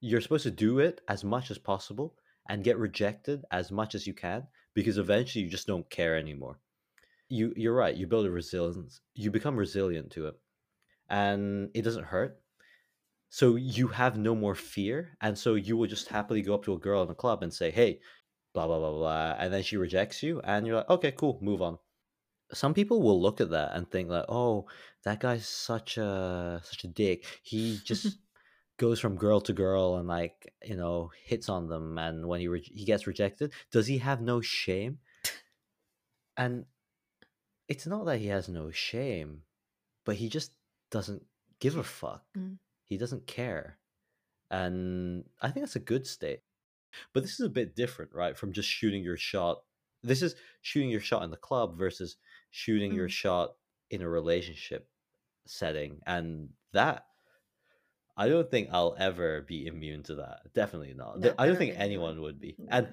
[0.00, 2.16] You're supposed to do it as much as possible
[2.48, 6.58] and get rejected as much as you can because eventually you just don't care anymore.
[7.28, 9.02] You you're right, you build a resilience.
[9.14, 10.34] You become resilient to it.
[11.10, 12.40] And it doesn't hurt.
[13.28, 16.74] So you have no more fear and so you will just happily go up to
[16.74, 18.00] a girl in a club and say, "Hey,
[18.54, 21.60] blah blah blah blah," and then she rejects you and you're like, "Okay, cool, move
[21.60, 21.78] on."
[22.52, 24.66] some people will look at that and think like, "Oh,
[25.04, 27.24] that guy's such a such a dick.
[27.42, 28.18] He just
[28.76, 32.48] goes from girl to girl and like you know hits on them, and when he
[32.48, 34.98] re- he gets rejected, does he have no shame?"
[36.36, 36.66] And
[37.68, 39.42] it's not that he has no shame,
[40.04, 40.52] but he just
[40.90, 41.24] doesn't
[41.60, 42.24] give a fuck.
[42.36, 42.58] Mm.
[42.84, 43.78] He doesn't care,
[44.50, 46.40] and I think that's a good state.
[47.12, 48.36] But this is a bit different, right?
[48.36, 49.62] From just shooting your shot.
[50.02, 52.16] This is shooting your shot in the club versus
[52.50, 53.12] shooting your Mm.
[53.12, 53.56] shot
[53.90, 54.88] in a relationship
[55.46, 56.00] setting.
[56.06, 57.06] And that,
[58.16, 60.52] I don't think I'll ever be immune to that.
[60.54, 61.20] Definitely not.
[61.20, 62.56] No, I don't think anyone would be.
[62.68, 62.88] And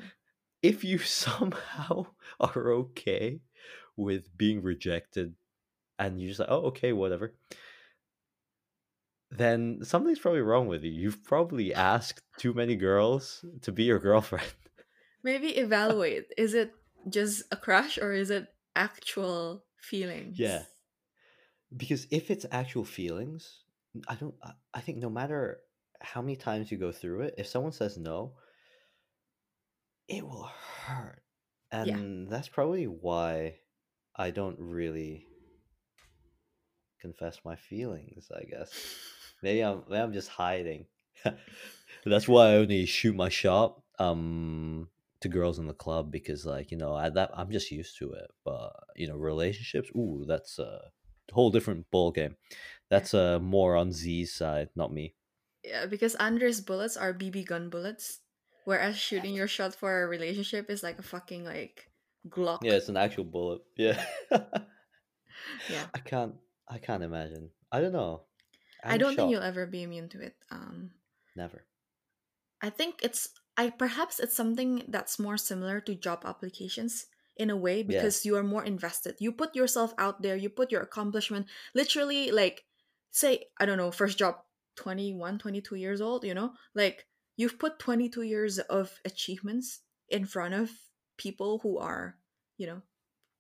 [0.62, 2.08] if you somehow
[2.40, 3.42] are okay
[3.96, 5.36] with being rejected
[6.00, 7.36] and you're just like, oh, okay, whatever,
[9.32, 10.92] then something's probably wrong with you.
[10.92, 14.46] You've probably asked too many girls to be your girlfriend.
[15.24, 16.26] Maybe evaluate.
[16.38, 16.74] is it
[17.10, 20.38] just a crush or is it actual feelings?
[20.40, 20.64] Yeah.
[21.76, 23.64] because if it's actual feelings
[24.08, 24.36] i don't
[24.74, 25.60] I- think no matter
[26.02, 28.34] how many times you go through it if someone says no
[30.08, 30.50] it will
[30.86, 31.24] hurt
[31.72, 33.56] and that's probably why
[34.16, 35.26] i don't really
[37.00, 38.70] confess my feelings i guess
[39.42, 40.86] maybe i'm maybe i'm just hiding.
[42.06, 44.88] That's why i only shoot my shot um
[45.22, 48.12] to girls in the club because like you know I, that i'm just used to
[48.14, 50.80] it but you know relationships ooh that's a
[51.32, 52.36] whole different ball game
[52.90, 55.14] that's uh more on z's side not me.
[55.64, 58.20] Yeah, because Andre's bullets are BB gun bullets,
[58.66, 61.86] whereas shooting your shot for a relationship is like a fucking like
[62.28, 62.60] Glock.
[62.64, 64.04] yeah it's an actual bullet yeah.
[65.70, 65.86] Yeah.
[65.94, 66.34] i can't
[66.68, 67.50] i can't imagine.
[67.72, 68.24] I don't know
[68.84, 70.36] I I'm don't think you'll ever be immune to it.
[70.50, 70.92] Um,
[71.36, 71.64] never
[72.62, 77.58] I think it's I perhaps it's something that's more similar to job applications in a
[77.58, 79.16] way because you are more invested.
[79.20, 82.64] You put yourself out there, you put your accomplishment literally like
[83.12, 84.36] say I don't know, first job
[84.78, 86.54] 21, 22 years old, you know?
[86.76, 90.72] Like you've put 22 years of achievements in front of
[91.18, 92.16] people who are,
[92.58, 92.82] you know,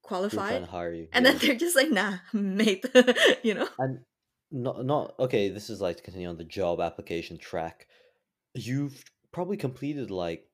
[0.09, 1.31] Who are trying qualified you and yeah.
[1.31, 2.85] then they're just like nah, mate,
[3.43, 3.69] you know?
[3.77, 3.99] and
[4.51, 7.87] not not okay this is like to continue on the job application track.
[8.55, 10.47] You've probably completed like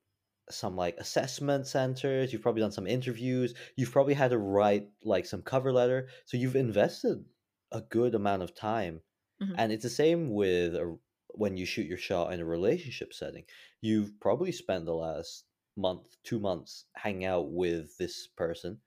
[0.50, 5.26] some like assessment centers you've probably done some interviews you've probably had to write like
[5.26, 7.24] some cover letter so you've invested
[7.72, 9.02] a good amount of time.
[9.42, 9.54] Mhm.
[9.58, 10.98] and it's the same with a,
[11.34, 13.44] when you shoot your shot in a relationship setting.
[13.80, 18.80] You've probably spent the last month two months hanging out with this person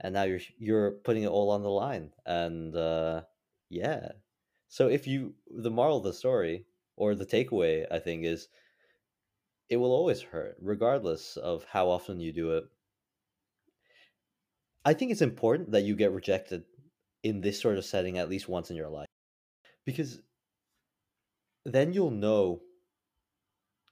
[0.00, 3.22] and now you're you're putting it all on the line and uh
[3.68, 4.12] yeah
[4.68, 6.64] so if you the moral of the story
[6.96, 8.48] or the takeaway i think is
[9.68, 12.64] it will always hurt regardless of how often you do it.
[14.84, 16.64] I think it's important that you get rejected
[17.22, 19.08] in this sort of setting at least once in your life
[19.84, 20.20] because
[21.64, 22.60] then you'll know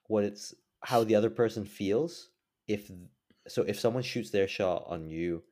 [0.06, 2.30] what it's how the other person feels
[2.68, 2.90] if
[3.48, 5.42] so if someone shoots their shot on you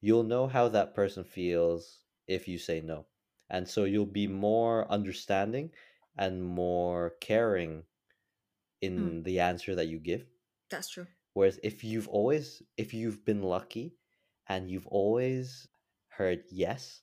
[0.00, 3.04] you'll know how that person feels if you say no
[3.54, 5.70] and so you'll be more understanding
[6.18, 7.82] and more caring
[8.82, 8.86] hmm.
[8.86, 10.26] in the answer that you give
[10.70, 11.06] That's true.
[11.32, 13.94] whereas if you've always if you've been lucky
[14.48, 15.68] and you've always
[16.08, 17.02] heard yes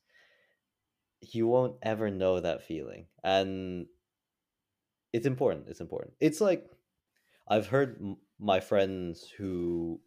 [1.21, 3.05] you won't ever know that feeling.
[3.23, 3.85] And
[5.13, 5.65] it's important.
[5.67, 6.13] It's important.
[6.19, 6.65] It's like
[7.47, 10.01] I've heard m- my friends who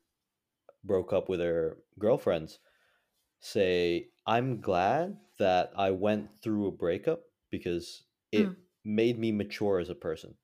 [0.82, 2.58] broke up with their girlfriends
[3.44, 8.56] say, I'm glad that I went through a breakup because it Mm.
[8.84, 10.36] made me mature as a person.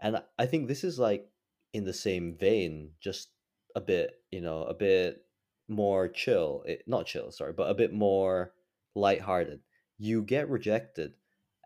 [0.00, 1.30] And I- think this is like
[1.72, 3.30] in the same vein, just
[3.76, 5.26] a bit, you know, a bit
[5.68, 6.62] more chill.
[6.66, 8.54] It, not chill, sorry, but a bit more
[8.94, 9.62] lighthearted.
[9.98, 11.14] You get rejected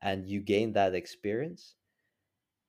[0.02, 1.76] and you gain that experience.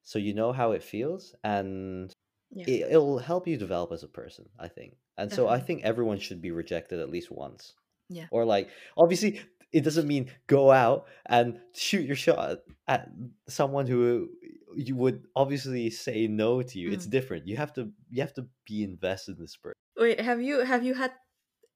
[0.03, 2.12] So you know how it feels and
[2.53, 4.95] Yeah, it, it'll help you develop as a person, I think.
[5.17, 7.73] And so I think everyone should be rejected at least once.
[8.09, 8.25] Yeah.
[8.31, 13.09] Or like obviously it doesn't mean go out and shoot your shot at
[13.47, 14.29] someone who
[14.75, 16.91] you would obviously say no to you.
[16.91, 17.11] It's Mm.
[17.11, 17.47] different.
[17.47, 19.77] You have to you have to be invested in this person.
[19.97, 21.11] Wait, have you have you had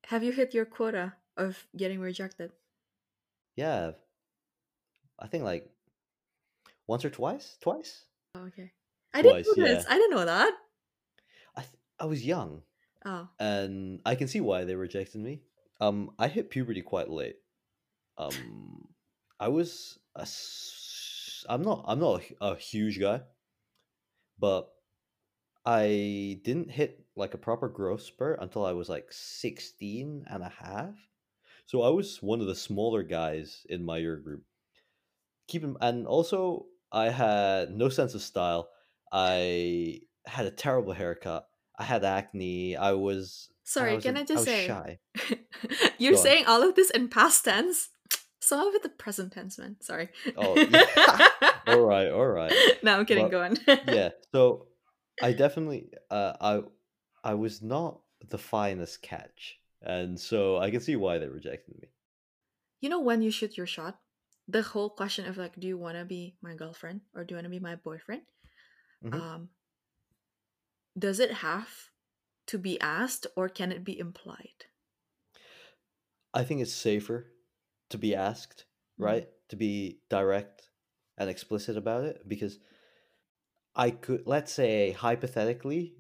[0.06, 2.52] have you hit your quota of getting rejected?
[3.56, 3.92] Yeah.
[5.20, 5.70] I think like
[6.88, 7.58] once or twice?
[7.62, 8.06] Twice?
[8.36, 8.72] Oh, okay.
[9.14, 9.74] I didn't know yeah.
[9.74, 9.86] this.
[9.90, 10.54] I didn't know that.
[12.00, 12.64] I was young
[13.06, 15.44] Oh, and I can see why they rejected me.
[15.82, 17.38] Um I hit puberty quite late.
[18.18, 18.94] Um
[19.40, 23.22] I was a s- I'm not I'm not a, a huge guy,
[24.40, 24.74] but
[25.66, 30.50] I didn't hit like a proper growth spurt until I was like 16 and a
[30.50, 30.96] half.
[31.66, 34.46] So I was one of the smaller guys in my year group.
[35.48, 38.70] Keep in, and also I had no sense of style.
[39.12, 41.48] I had a terrible haircut.
[41.78, 42.76] I had acne.
[42.76, 43.96] I was and I sorry.
[43.96, 45.00] was Can I I just was say, shy.
[45.98, 46.24] you're Go on.
[46.24, 47.90] saying all of this in past tense?
[48.40, 49.76] Some of it the present tense, man.
[49.82, 50.10] Sorry.
[50.38, 51.28] Oh, yeah.
[51.68, 52.54] All right, all right.
[52.82, 53.26] no, I'm kidding.
[53.26, 53.58] But Go on.
[53.92, 54.68] yeah, so
[55.22, 56.62] I definitely uh I
[57.24, 59.60] I was not the finest catch.
[59.82, 61.90] And so I can see why they rejected me.
[62.80, 64.00] You know when you shoot your shot,
[64.48, 67.38] the whole question of like, do you want to be my girlfriend or do you
[67.38, 68.22] want to be my boyfriend?
[69.04, 69.14] Mhm.
[69.14, 69.50] Um,
[70.98, 71.92] does it have
[72.48, 74.66] to be asked or can it be implied?
[76.34, 77.34] I think it's safer
[77.90, 78.66] to be asked,
[79.00, 79.04] Mm.
[79.04, 79.30] right?
[79.50, 80.72] To be direct
[81.18, 82.60] and explicit about it because
[83.76, 85.96] I could let's say hypothetically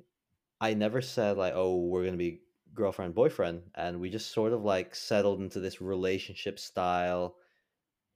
[0.59, 4.53] I never said like oh we're going to be girlfriend boyfriend and we just sort
[4.53, 7.37] of like settled into this relationship style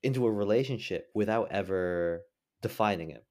[0.04, 2.26] into a relationship without ever
[2.62, 3.26] defining it.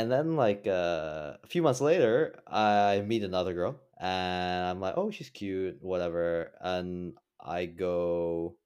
[0.00, 4.94] And then like uh, a few months later I meet another girl and I'm like
[4.96, 8.56] oh she's cute whatever and I go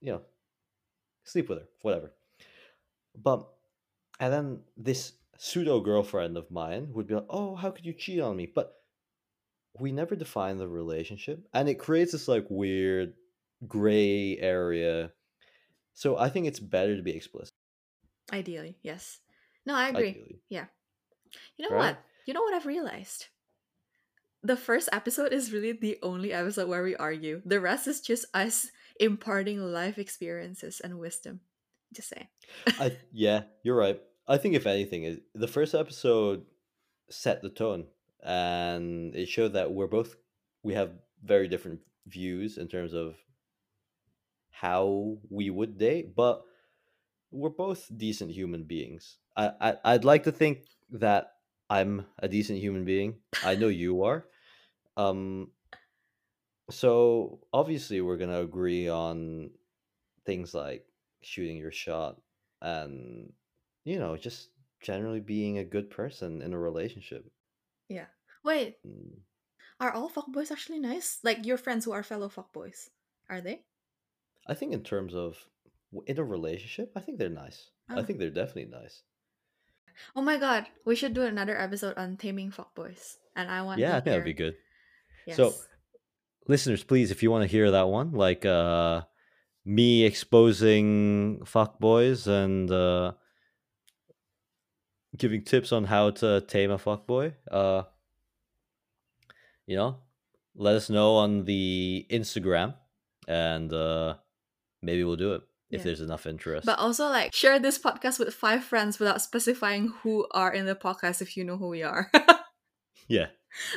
[0.00, 0.22] you know
[1.24, 2.12] sleep with her whatever.
[3.20, 3.48] But
[4.20, 8.20] and then this pseudo girlfriend of mine would be like, "Oh, how could you cheat
[8.20, 8.76] on me?" But
[9.80, 13.14] we never define the relationship, and it creates this like weird
[13.66, 15.10] gray area.
[15.94, 17.50] So I think it's better to be explicit.
[18.32, 19.21] Ideally, yes.
[19.66, 20.08] No, I agree.
[20.08, 20.66] Ideally, Yeah.
[21.56, 21.96] You know right?
[21.96, 22.04] what?
[22.26, 23.26] You know what I've realized?
[24.42, 27.42] The first episode is really the only episode where we argue.
[27.44, 31.40] The rest is just us imparting life experiences and wisdom.
[31.94, 32.28] Just saying.
[32.80, 34.00] I yeah, you're right.
[34.26, 36.44] I think if anything, is the first episode
[37.10, 37.86] set the tone,
[38.22, 40.16] and it showed that we're both
[40.62, 40.90] we have
[41.22, 43.14] very different views in terms of
[44.50, 46.42] how we would date, but
[47.30, 49.18] we're both decent human beings.
[49.36, 51.32] I, I I'd like to think that
[51.70, 53.16] I'm a decent human being.
[53.44, 54.26] I know you are.
[54.96, 55.50] Um
[56.70, 59.50] so obviously we're going to agree on
[60.24, 60.86] things like
[61.22, 62.20] shooting your shot
[62.60, 63.32] and
[63.84, 67.24] you know, just generally being a good person in a relationship.
[67.88, 68.06] Yeah.
[68.44, 69.18] Wait, Mm,
[69.80, 71.18] are all fuckboys actually nice?
[71.24, 72.88] Like your friends who are fellow fuckboys.
[73.28, 73.62] Are they?
[74.46, 75.36] I think in terms of
[76.06, 77.70] in a relationship, I think they're nice.
[77.88, 78.02] I Oh.
[78.04, 79.02] think they're definitely nice.
[80.16, 83.16] Oh my god, we should do another episode on taming fuckboys.
[83.34, 84.56] And I want Yeah, I think that'd be good.
[85.26, 85.36] Yes.
[85.36, 85.54] So
[86.48, 89.02] listeners please if you want to hear that one like uh
[89.64, 93.12] me exposing fuckboys and uh
[95.16, 97.82] giving tips on how to tame a fuckboy uh
[99.66, 99.98] you know
[100.56, 102.74] let us know on the instagram
[103.28, 104.14] and uh
[104.82, 105.42] maybe we'll do it
[105.72, 105.84] if Yeah.
[105.84, 110.26] there's enough interest But also like share this podcast with five friends without specifying who
[110.30, 112.10] are in the podcast if you know who we are.
[113.08, 113.28] yeah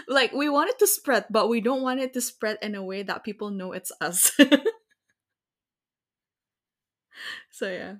[0.07, 2.83] like we want it to spread, but we don't want it to spread in a
[2.83, 4.31] way that people know it's us.
[7.51, 7.95] so yeah.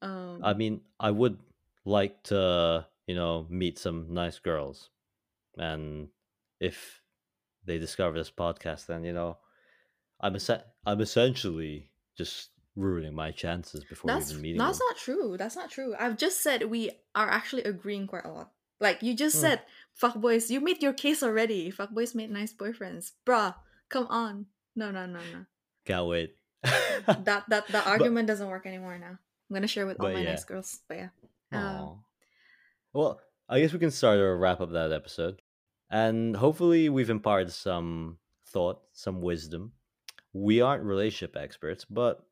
[0.00, 1.38] Um i mean i would
[1.84, 4.90] like to you know meet some nice girls
[5.58, 6.08] and
[6.60, 7.00] if
[7.64, 9.38] they discover this podcast then you know
[10.20, 14.86] i'm essen- i'm essentially just ruining my chances before That's even meeting that's them.
[14.90, 15.36] not true.
[15.38, 15.94] That's not true.
[15.98, 18.50] I've just said we are actually agreeing quite a lot.
[18.80, 19.40] Like you just Hmm.
[19.42, 19.60] said,
[20.00, 21.70] fuckboys, you made your case already.
[21.70, 23.12] Fuckboys made nice boyfriends.
[23.26, 23.54] Bruh,
[23.88, 24.46] come on.
[24.74, 25.44] No, no, no, no.
[25.84, 26.34] Can't wait.
[26.62, 29.18] That that that argument doesn't work anymore now.
[29.50, 30.30] I'm gonna share with all my yeah.
[30.30, 30.80] nice girls.
[30.88, 31.08] But yeah.
[31.52, 32.04] Um,
[32.92, 35.42] Well, I guess we can start or wrap up that episode.
[35.90, 39.72] And hopefully we've imparted some thought, some wisdom.
[40.32, 42.24] We aren't relationship experts, but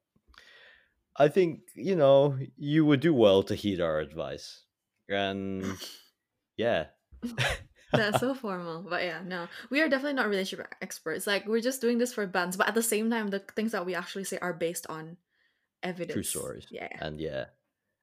[1.16, 4.64] I think, you know, you would do well to heed our advice.
[5.08, 5.64] And
[6.56, 6.86] yeah.
[7.92, 8.86] That's so formal.
[8.88, 9.48] But yeah, no.
[9.70, 11.26] We are definitely not relationship experts.
[11.26, 13.86] Like we're just doing this for bands, but at the same time the things that
[13.86, 15.16] we actually say are based on
[15.82, 16.14] evidence.
[16.14, 16.66] True stories.
[16.70, 16.88] Yeah.
[17.00, 17.46] And yeah.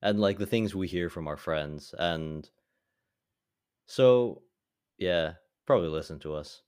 [0.01, 1.95] And like the things we hear from our friends.
[1.97, 2.47] And
[3.87, 4.43] so,
[4.97, 5.33] yeah,
[5.65, 6.61] probably listen to us.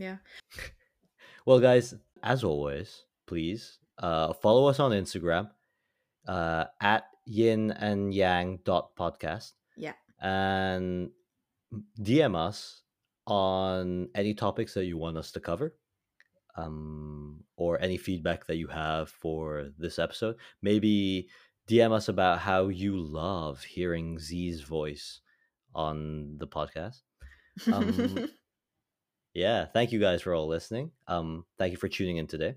[0.00, 0.16] Yeah.
[1.44, 5.50] Well, guys, as always, please uh, follow us on Instagram
[6.26, 9.92] uh, at yin and yang dot podcast Yeah.
[10.20, 11.10] and
[12.00, 12.82] DM us
[13.26, 15.76] on any topics that you want us to cover
[16.56, 20.36] um, or any feedback that you have for this episode.
[20.62, 21.28] Maybe
[21.68, 25.20] DM us about how you love hearing Z's voice
[25.74, 27.02] on the podcast.
[27.72, 28.28] Um,
[29.34, 30.90] yeah, thank you guys for all listening.
[31.06, 32.56] Um, thank you for tuning in today,